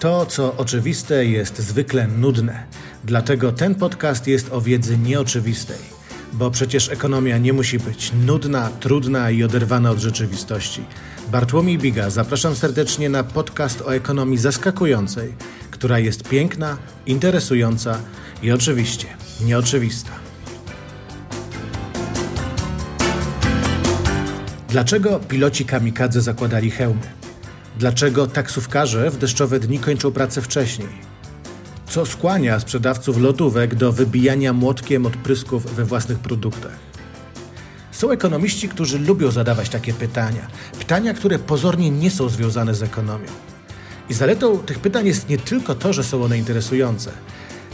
[0.00, 2.66] To, co oczywiste, jest zwykle nudne.
[3.04, 5.78] Dlatego ten podcast jest o wiedzy nieoczywistej.
[6.32, 10.84] Bo przecież ekonomia nie musi być nudna, trudna i oderwana od rzeczywistości.
[11.28, 15.34] Bartłomiej Biga, zapraszam serdecznie na podcast o ekonomii zaskakującej,
[15.70, 16.76] która jest piękna,
[17.06, 17.98] interesująca
[18.42, 19.06] i oczywiście
[19.44, 20.25] nieoczywista.
[24.76, 27.06] Dlaczego piloci kamikadze zakładali hełmy?
[27.78, 30.88] Dlaczego taksówkarze w deszczowe dni kończą pracę wcześniej?
[31.88, 36.76] Co skłania sprzedawców lodówek do wybijania młotkiem odprysków we własnych produktach?
[37.92, 40.46] Są ekonomiści, którzy lubią zadawać takie pytania.
[40.78, 43.28] Pytania, które pozornie nie są związane z ekonomią.
[44.08, 47.10] I zaletą tych pytań jest nie tylko to, że są one interesujące.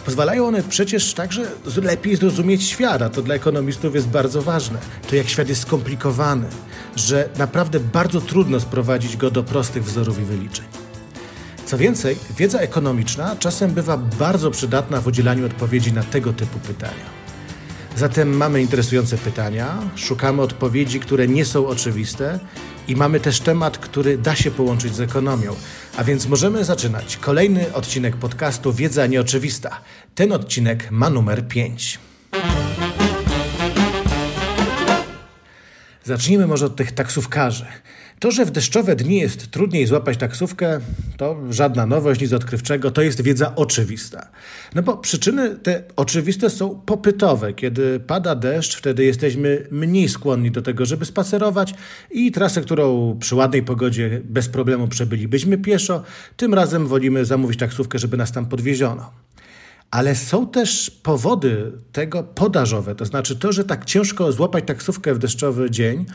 [0.05, 1.51] Pozwalają one przecież także
[1.83, 4.79] lepiej zrozumieć świat, a to dla ekonomistów jest bardzo ważne.
[5.09, 6.47] To jak świat jest skomplikowany,
[6.97, 10.67] że naprawdę bardzo trudno sprowadzić go do prostych wzorów i wyliczeń.
[11.67, 17.23] Co więcej, wiedza ekonomiczna czasem bywa bardzo przydatna w udzielaniu odpowiedzi na tego typu pytania.
[17.97, 22.39] Zatem mamy interesujące pytania, szukamy odpowiedzi, które nie są oczywiste
[22.89, 25.55] i mamy też temat, który da się połączyć z ekonomią.
[25.97, 27.17] A więc możemy zaczynać.
[27.17, 29.81] Kolejny odcinek podcastu Wiedza Nieoczywista.
[30.15, 31.99] Ten odcinek ma numer 5.
[36.05, 37.67] Zacznijmy może od tych taksówkarzy.
[38.23, 40.81] To, że w deszczowe dni jest trudniej złapać taksówkę,
[41.17, 44.29] to żadna nowość, nic odkrywczego, to jest wiedza oczywista.
[44.75, 47.53] No bo przyczyny te oczywiste są popytowe.
[47.53, 51.75] Kiedy pada deszcz, wtedy jesteśmy mniej skłonni do tego, żeby spacerować
[52.11, 56.03] i trasę, którą przy ładnej pogodzie bez problemu przebylibyśmy pieszo,
[56.37, 59.11] tym razem wolimy zamówić taksówkę, żeby nas tam podwieziono.
[59.91, 65.19] Ale są też powody tego podażowe, to znaczy to, że tak ciężko złapać taksówkę w
[65.19, 66.07] deszczowy dzień,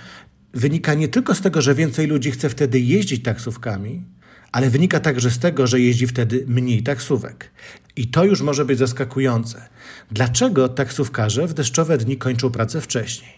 [0.57, 4.03] wynika nie tylko z tego, że więcej ludzi chce wtedy jeździć taksówkami,
[4.51, 7.51] ale wynika także z tego, że jeździ wtedy mniej taksówek.
[7.95, 9.67] I to już może być zaskakujące.
[10.11, 13.31] Dlaczego taksówkarze w deszczowe dni kończą pracę wcześniej?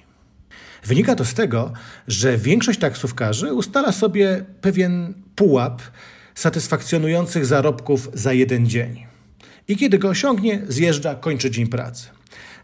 [0.85, 1.73] Wynika to z tego,
[2.07, 5.81] że większość taksówkarzy ustala sobie pewien pułap
[6.35, 9.05] satysfakcjonujących zarobków za jeden dzień.
[9.67, 12.18] I kiedy go osiągnie, zjeżdża, kończy dzień pracy.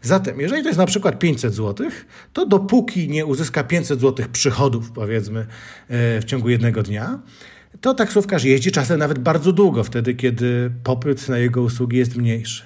[0.06, 1.88] Zatem, jeżeli to jest na przykład 500 zł,
[2.32, 7.18] to dopóki nie uzyska 500 zł przychodów, powiedzmy, e, w ciągu jednego dnia,
[7.80, 12.64] to taksówkarz jeździ czasem nawet bardzo długo, wtedy kiedy popyt na jego usługi jest mniejszy.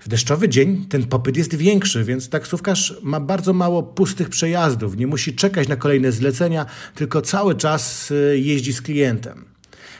[0.00, 5.06] W deszczowy dzień ten popyt jest większy, więc taksówkarz ma bardzo mało pustych przejazdów, nie
[5.06, 9.44] musi czekać na kolejne zlecenia, tylko cały czas e, jeździ z klientem.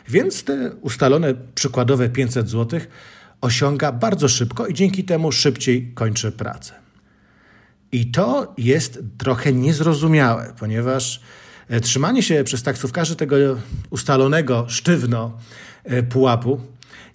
[0.09, 2.81] Więc te ustalone przykładowe 500 zł
[3.41, 6.75] osiąga bardzo szybko i dzięki temu szybciej kończy pracę.
[7.93, 11.21] I to jest trochę niezrozumiałe, ponieważ
[11.69, 13.37] e, trzymanie się przez taksówkarzy tego
[13.91, 15.39] ustalonego sztywno
[15.85, 16.61] e, pułapu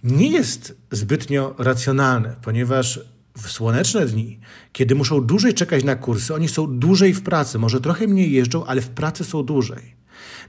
[0.03, 2.99] nie jest zbytnio racjonalne, ponieważ
[3.37, 4.39] w słoneczne dni,
[4.73, 8.65] kiedy muszą dłużej czekać na kursy, oni są dłużej w pracy, może trochę mniej jeżdżą,
[8.65, 9.95] ale w pracy są dłużej.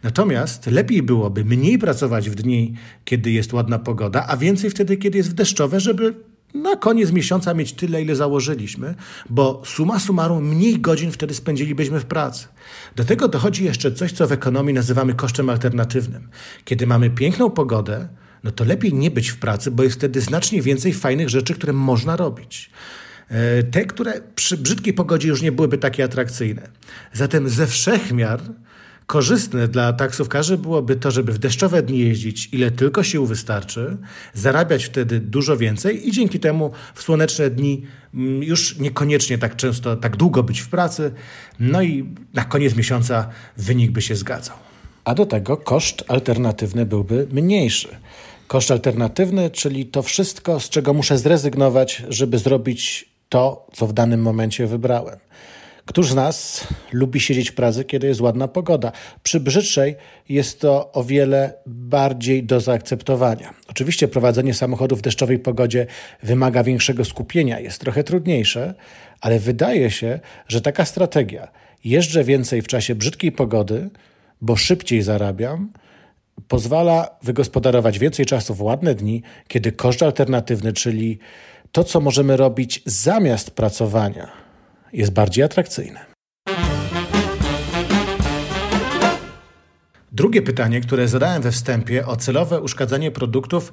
[0.03, 2.75] Natomiast lepiej byłoby mniej pracować w dni,
[3.05, 6.15] kiedy jest ładna pogoda, a więcej wtedy, kiedy jest deszczowe, żeby
[6.55, 8.95] na koniec miesiąca mieć tyle, ile założyliśmy,
[9.31, 12.49] bo suma summarum mniej godzin wtedy spędzilibyśmy w pracy.
[12.97, 16.29] Do tego dochodzi jeszcze coś, co w ekonomii nazywamy kosztem alternatywnym.
[16.65, 18.09] Kiedy mamy piękną pogodę,
[18.45, 21.73] no to lepiej nie być w pracy, bo jest wtedy znacznie więcej fajnych rzeczy, które
[21.73, 22.71] można robić.
[23.29, 26.69] E, te, które przy brzydkiej pogodzie już nie byłyby takie atrakcyjne.
[27.13, 28.41] Zatem ze wszechmiar
[29.07, 33.97] Korzystne dla taksówkarzy byłoby to, żeby w deszczowe dni jeździć ile tylko sił wystarczy,
[34.35, 37.83] zarabiać wtedy dużo więcej i dzięki temu w słoneczne dni
[38.15, 41.11] mm, już niekoniecznie tak często, tak długo być w pracy,
[41.61, 44.57] no i na koniec miesiąca wynik by się zgadzał.
[45.05, 47.89] A do tego koszt alternatywny byłby mniejszy.
[48.49, 54.23] Koszt alternatywny, czyli to wszystko, z czego muszę zrezygnować, żeby zrobić to, co w danym
[54.23, 55.19] momencie wybrałem.
[55.87, 58.93] Któż z nas lubi siedzieć w pracy, kiedy jest ładna pogoda?
[59.23, 59.97] Przy brzydszej
[60.29, 63.55] jest to o wiele bardziej do zaakceptowania.
[63.69, 65.87] Oczywiście prowadzenie samochodu w deszczowej pogodzie
[66.23, 68.75] wymaga większego skupienia, jest trochę trudniejsze,
[69.21, 71.49] ale wydaje się, że taka strategia
[71.85, 73.91] jeżdżę więcej w czasie brzydkiej pogody,
[74.41, 75.73] bo szybciej zarabiam,
[76.49, 81.19] pozwala wygospodarować więcej czasu w ładne dni, kiedy koszt alternatywny, czyli
[81.73, 84.46] to, co możemy robić zamiast pracowania,
[84.93, 86.07] jest bardziej atrakcyjne.
[90.13, 93.73] Drugie pytanie, które zadałem we wstępie o celowe uszkadzanie produktów,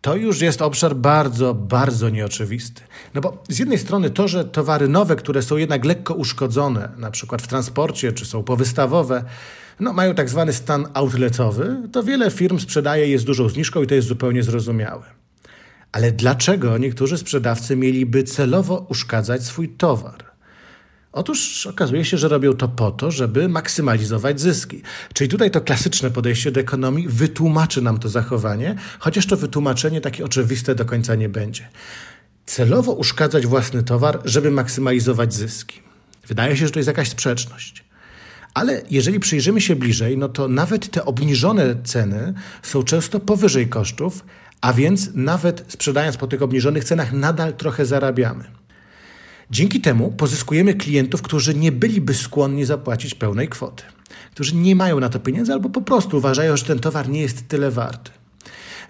[0.00, 2.82] to już jest obszar bardzo, bardzo nieoczywisty.
[3.14, 7.10] No bo z jednej strony to, że towary nowe, które są jednak lekko uszkodzone, na
[7.10, 9.24] przykład w transporcie, czy są powystawowe,
[9.80, 13.86] no, mają tak zwany stan outletowy, to wiele firm sprzedaje je z dużą zniżką i
[13.86, 15.02] to jest zupełnie zrozumiałe.
[15.92, 20.25] Ale dlaczego niektórzy sprzedawcy mieliby celowo uszkadzać swój towar?
[21.16, 24.82] Otóż okazuje się, że robią to po to, żeby maksymalizować zyski.
[25.14, 30.24] Czyli tutaj to klasyczne podejście do ekonomii wytłumaczy nam to zachowanie, chociaż to wytłumaczenie takie
[30.24, 31.68] oczywiste do końca nie będzie.
[32.46, 35.80] Celowo uszkadzać własny towar, żeby maksymalizować zyski.
[36.28, 37.84] Wydaje się, że to jest jakaś sprzeczność.
[38.54, 44.24] Ale jeżeli przyjrzymy się bliżej, no to nawet te obniżone ceny są często powyżej kosztów,
[44.60, 48.65] a więc nawet sprzedając po tych obniżonych cenach nadal trochę zarabiamy.
[49.50, 53.82] Dzięki temu pozyskujemy klientów, którzy nie byliby skłonni zapłacić pełnej kwoty,
[54.32, 57.48] którzy nie mają na to pieniędzy albo po prostu uważają, że ten towar nie jest
[57.48, 58.10] tyle warty.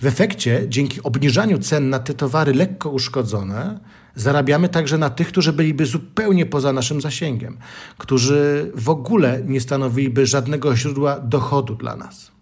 [0.01, 3.81] W efekcie, dzięki obniżaniu cen na te towary lekko uszkodzone,
[4.15, 7.59] zarabiamy także na tych, którzy byliby zupełnie poza naszym zasięgiem,
[7.99, 12.36] którzy w ogóle nie stanowiliby żadnego źródła dochodu dla nas.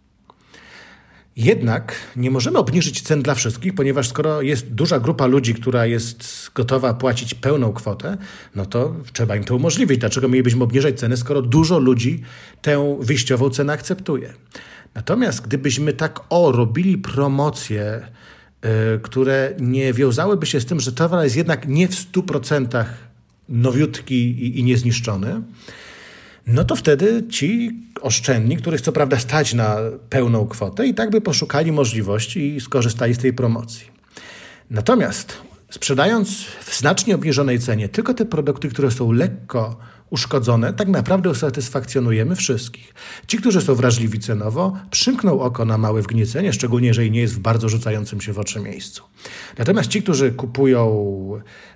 [1.36, 6.50] Jednak nie możemy obniżyć cen dla wszystkich, ponieważ skoro jest duża grupa ludzi, która jest
[6.54, 8.16] gotowa płacić pełną kwotę,
[8.54, 10.00] no to trzeba im to umożliwić.
[10.00, 12.22] Dlaczego mielibyśmy obniżać ceny, skoro dużo ludzi
[12.62, 14.32] tę wyjściową cenę akceptuje?
[14.94, 18.00] Natomiast gdybyśmy tak o robili promocje,
[18.62, 18.70] yy,
[19.02, 22.84] które nie wiązałyby się z tym, że towar jest jednak nie w 100%
[23.48, 25.42] nowiutki i, i niezniszczony,
[26.46, 29.76] no to wtedy ci oszczędni, których co prawda stać na
[30.10, 33.86] pełną kwotę, i tak by poszukali możliwości i skorzystali z tej promocji.
[34.70, 35.36] Natomiast
[35.74, 39.76] sprzedając w znacznie obniżonej cenie tylko te produkty, które są lekko
[40.10, 42.94] uszkodzone, tak naprawdę usatysfakcjonujemy wszystkich.
[43.26, 47.38] Ci, którzy są wrażliwi cenowo, przymkną oko na małe wgniecenie, szczególnie jeżeli nie jest w
[47.38, 49.02] bardzo rzucającym się w oczy miejscu.
[49.58, 51.06] Natomiast ci, którzy kupują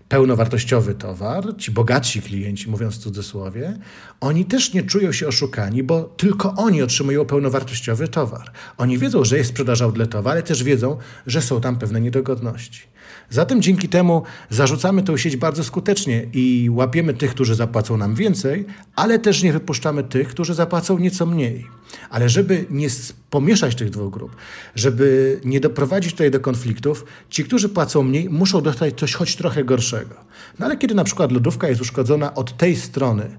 [0.08, 3.78] pełnowartościowy towar, ci bogatsi klienci, mówiąc w cudzysłowie,
[4.20, 8.52] oni też nie czują się oszukani, bo tylko oni otrzymują pełnowartościowy towar.
[8.76, 10.96] Oni wiedzą, że jest sprzedaż outletowa, ale też wiedzą,
[11.26, 12.97] że są tam pewne niedogodności.
[13.30, 18.66] Zatem dzięki temu zarzucamy tę sieć bardzo skutecznie i łapiemy tych, którzy zapłacą nam więcej,
[18.96, 21.66] ale też nie wypuszczamy tych, którzy zapłacą nieco mniej.
[22.10, 22.88] Ale żeby nie
[23.30, 24.36] pomieszać tych dwóch grup,
[24.74, 29.64] żeby nie doprowadzić tutaj do konfliktów, ci, którzy płacą mniej, muszą dostać coś choć trochę
[29.64, 30.14] gorszego.
[30.58, 33.38] No ale kiedy na przykład lodówka jest uszkodzona od tej strony,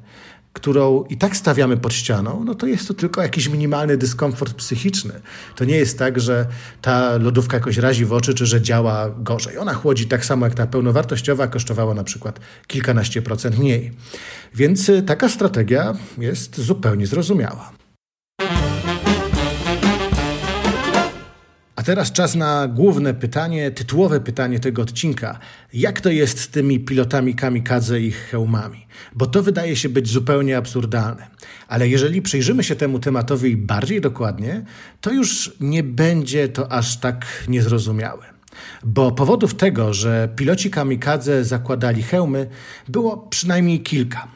[0.54, 5.13] którą i tak stawiamy pod ścianą, no to jest to tylko jakiś minimalny dyskomfort psychiczny.
[5.56, 6.46] To nie jest tak, że
[6.81, 9.57] ta lodówka jakoś razi w oczy, czy że działa gorzej.
[9.57, 13.92] Ona chłodzi tak samo jak ta pełnowartościowa, kosztowała na przykład kilkanaście procent mniej.
[14.56, 17.78] Więc y, taka strategia jest zupełnie zrozumiała.
[21.79, 25.39] A teraz czas na główne pytanie, tytułowe pytanie tego odcinka.
[25.73, 28.87] Jak to jest z tymi pilotami kamikadze i hełmami?
[29.15, 31.27] Bo to wydaje się być zupełnie absurdalne.
[31.67, 34.65] Ale jeżeli przyjrzymy się temu tematowi bardziej dokładnie,
[35.01, 38.25] to już nie będzie to aż tak niezrozumiałe.
[38.83, 42.47] Bo powodów tego, że piloci kamikadze zakładali hełmy,
[42.87, 44.27] było przynajmniej kilka.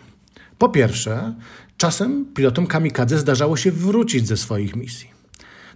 [0.58, 1.34] Po pierwsze,
[1.78, 5.13] czasem pilotom kamikadze zdarzało się wrócić ze swoich misji.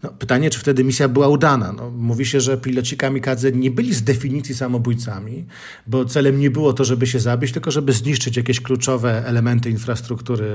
[0.03, 1.73] No, pytanie, czy wtedy misja była udana.
[1.73, 5.45] No, mówi się, że piloci kamikadze nie byli z definicji samobójcami,
[5.87, 10.45] bo celem nie było to, żeby się zabić, tylko żeby zniszczyć jakieś kluczowe elementy infrastruktury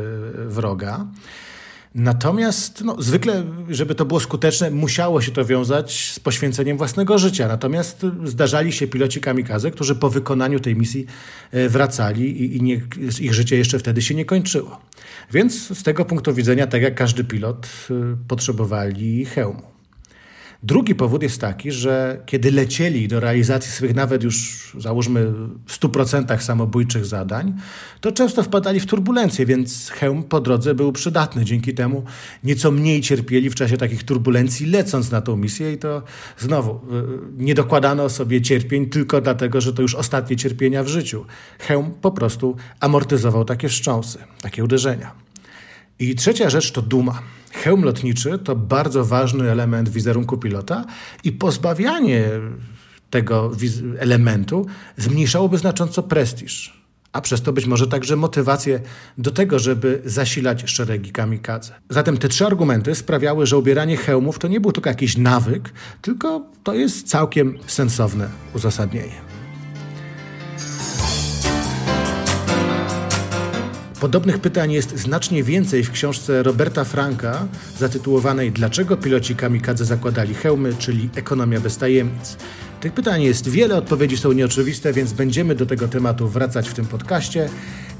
[0.48, 1.06] wroga.
[1.94, 7.48] Natomiast no, zwykle, żeby to było skuteczne, musiało się to wiązać z poświęceniem własnego życia.
[7.48, 11.06] Natomiast zdarzali się piloci kamikaze, którzy po wykonaniu tej misji
[11.50, 12.80] e, wracali i, i nie,
[13.20, 14.80] ich życie jeszcze wtedy się nie kończyło.
[15.32, 17.94] Więc z tego punktu widzenia, tak jak każdy pilot, e,
[18.28, 19.71] potrzebowali hełmu.
[20.64, 25.32] Drugi powód jest taki, że kiedy lecieli do realizacji swych nawet już załóżmy
[25.66, 27.54] w 100% samobójczych zadań,
[28.00, 31.44] to często wpadali w turbulencje, więc hełm po drodze był przydatny.
[31.44, 32.04] Dzięki temu
[32.44, 36.02] nieco mniej cierpieli w czasie takich turbulencji lecąc na tą misję i to
[36.38, 36.78] znowu y,
[37.36, 41.24] nie dokładano sobie cierpień tylko dlatego, że to już ostatnie cierpienia w życiu.
[41.58, 45.31] Hełm po prostu amortyzował takie wstrząsy, takie uderzenia.
[45.98, 47.22] I trzecia rzecz to duma.
[47.52, 50.84] Hełm lotniczy to bardzo ważny element wizerunku pilota
[51.24, 52.30] i pozbawianie
[53.10, 53.50] tego
[53.98, 56.82] elementu zmniejszałoby znacząco prestiż,
[57.12, 58.80] a przez to być może także motywację
[59.18, 61.74] do tego, żeby zasilać szeregi kamikadze.
[61.88, 65.72] Zatem te trzy argumenty sprawiały, że ubieranie hełmów to nie był tylko jakiś nawyk,
[66.02, 69.31] tylko to jest całkiem sensowne uzasadnienie.
[74.02, 77.46] Podobnych pytań jest znacznie więcej w książce Roberta Franka
[77.78, 82.36] zatytułowanej Dlaczego piloci kamikadze zakładali hełmy, czyli Ekonomia bez tajemnic.
[82.82, 86.86] Tych pytań jest wiele, odpowiedzi są nieoczywiste, więc będziemy do tego tematu wracać w tym
[86.86, 87.48] podcaście.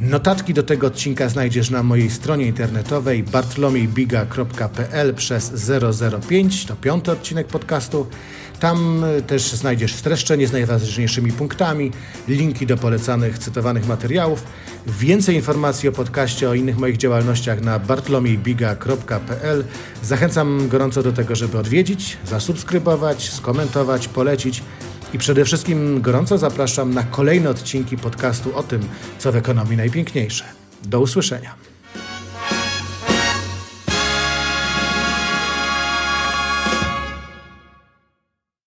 [0.00, 5.70] Notatki do tego odcinka znajdziesz na mojej stronie internetowej bartlomiejbiga.pl przez
[6.28, 8.06] 005, to piąty odcinek podcastu.
[8.60, 11.90] Tam e, też znajdziesz streszczenie z najważniejszymi punktami,
[12.28, 14.44] linki do polecanych, cytowanych materiałów,
[14.86, 19.64] więcej informacji o podcaście, o innych moich działalnościach na bartlomiejbiga.pl.
[20.02, 24.62] Zachęcam gorąco do tego, żeby odwiedzić, zasubskrybować, skomentować, polecić
[25.12, 28.80] i przede wszystkim gorąco zapraszam na kolejne odcinki podcastu o tym,
[29.18, 30.44] co w ekonomii najpiękniejsze.
[30.82, 31.71] Do usłyszenia.